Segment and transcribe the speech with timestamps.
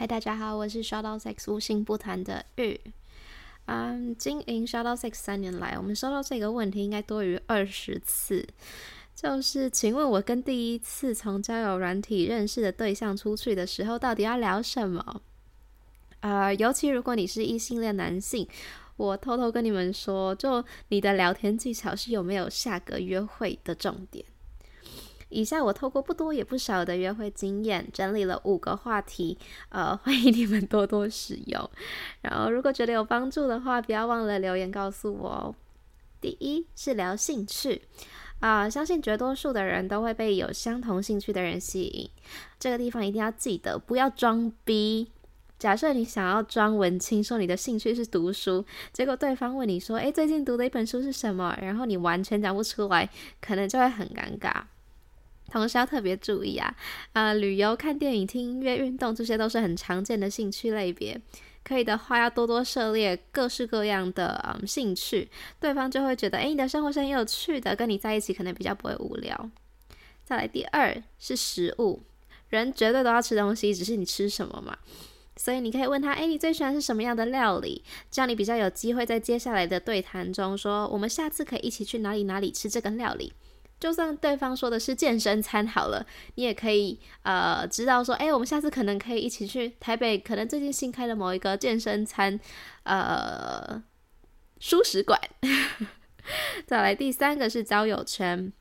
[0.00, 2.80] 嗨，大家好，我是 Shout Out Sex 无性不谈的玉。
[3.66, 8.46] 嗯，经营 Shout Out Sex 三年来，我们收到这个问题应该多于二十次，
[9.16, 15.20] 就是请问我跟第一次从交友软体认识的对象出去的时候，到底要聊什么？
[16.20, 18.46] 啊、尤其如果你是异性恋男性，
[18.96, 24.24] 我偷偷跟你们说，就你的聊天技巧是有没有下个约会的重点。
[25.28, 29.38] 以下我透过不多也不少的约会经验，整理了五个话题，
[29.68, 31.70] 呃，欢迎你们多多使用。
[32.22, 35.54] 然后如果觉得有帮助的话，不要忘了留言告诉我哦。
[36.20, 37.82] 第一是聊兴趣，
[38.40, 42.10] 啊、相信绝多数的人都会被有相同兴趣的人吸引。
[42.58, 45.12] 这个地方一定要记得，不要装逼。
[45.58, 54.62] 假设你想要装文青，说你的兴趣是读书，结果对方问你说：“诶，最近读的一本书是什么？”然后你完全讲不出来，可能就会很尴尬。
[55.50, 56.74] 同时要特别注意啊，
[57.12, 61.20] 呃，旅游、看电影、听音乐、运动，这些都是很常见的兴趣类别。
[61.64, 65.28] 可以的话，要多多涉猎各式各样的嗯兴趣，
[65.60, 69.50] 对方就会觉得，诶，你的生活是很有趣的，跟你在一起可能比较不会无聊。
[70.24, 72.02] 再来，第二是食物，
[72.48, 74.78] 人绝对都要吃东西，只是你吃什么嘛。
[75.36, 77.82] 所以你可以问他，诶，你最喜欢是什么样的料理？
[78.10, 83.32] 这样你比较有机会在接下来的对谈中说，我们下次可以一起去哪里哪里吃这个料理。
[83.80, 92.38] 就算对方说的是健身餐好了，你也可以呃知道说，哎，我们下次可能可以一起去台北，可能最近新开的某一个健身餐
[92.82, 93.82] 呃
[94.60, 95.20] 蔬食馆。
[96.66, 98.52] 再来第三个是交友圈，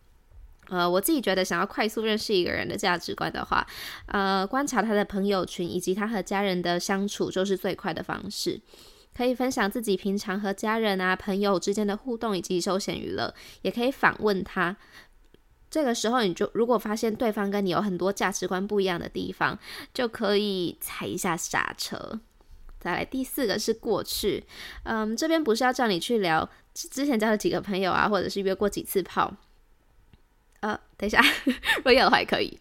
[0.69, 3.65] 呃，我自己觉得想要快速认识一个人的价值观的话，
[4.05, 8.61] 呃，观察他的朋友群以及他和家人的相处就是最快的方式。
[9.15, 14.77] 可以分享自己平常和家人啊朋友之间的互动以及休闲娱乐，也可以访问他。
[15.69, 19.57] 这个时候，你就如果发现对方跟你有很多价值观不一样的地方，
[19.93, 22.19] 就可以踩一下刹车。
[22.79, 24.45] 再来第四个是过去，
[24.83, 29.33] 嗯，这边不是要叫你去聊之前交了几个朋友啊，或者是约过几次炮。
[30.59, 31.21] 呃，等一下，
[31.77, 32.59] 如果有的话也可以。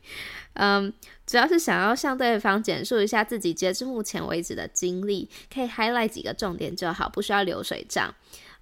[0.54, 0.92] 嗯，
[1.26, 8.14] 主要是想要向对方简述一下自己截至目前为止的经历，可以 highlight 几个重点就好，不需要流水账。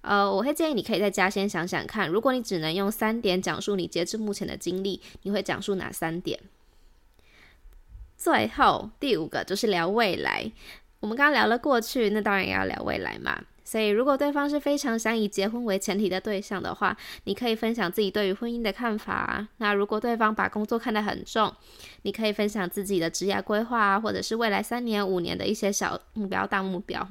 [0.05, 6.39] 呃，我会建议你可以在家先想想看，如果你只能用三点讲述你截至目前的经历，你会讲述哪三点？
[8.15, 10.51] 最后第五个就是聊未来。
[10.99, 13.43] 我们刚刚聊了过去，那当然也要聊未来嘛。
[13.63, 19.47] 所以如果对方是非常想以结婚为前提的对象的话，你可以分享自己对于婚姻的看法。
[19.57, 21.51] 那如果对方把工作看得很重，
[22.03, 27.07] 你可以分享自己的职业规划，或者是未来三年、五年的一些小目标、大目标。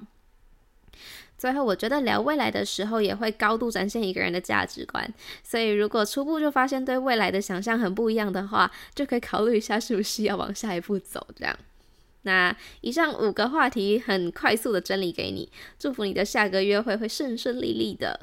[1.45, 5.07] 最后，我觉得聊未来的时候也会高度展现一个人的价值观。
[5.43, 11.27] 所以，如果初步就发现对未来的想象很不一样的话，就可以考虑一下是不是要往下一步走。
[11.37, 11.55] 这样，
[12.23, 18.19] 那以上五个话题很快速的整理给你，祝福你的下个约会会顺顺利利的。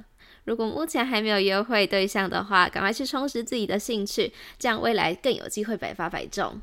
[0.45, 6.59] 如果目前还没有约会对象的话，赶快去充实自己的兴趣，这样未来更有机会百发百中。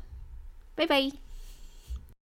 [0.75, 1.28] 拜拜。